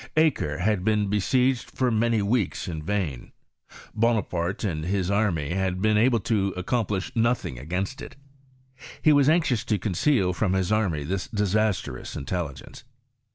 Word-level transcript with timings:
Acre 0.17 0.57
had 0.57 0.83
been 0.83 1.09
besieged 1.11 1.69
for 1.69 1.91
many 1.91 2.23
weeks 2.23 2.67
in 2.67 2.81
vain. 2.81 3.31
Bonaparte 3.93 4.63
and 4.63 4.83
his 4.83 5.11
army 5.11 5.51
had 5.53 5.79
been 5.79 5.95
able 5.95 6.19
to 6.21 6.55
accomplish 6.57 7.11
nothing 7.15 7.59
against 7.59 8.01
it: 8.01 8.15
he 9.03 9.13
was 9.13 9.29
anxious 9.29 9.63
to 9.65 9.77
conceal 9.77 10.33
from 10.33 10.53
his 10.53 10.71
army 10.71 11.03
this 11.03 11.27
disastrous 11.27 12.15
intelligence. 12.15 12.83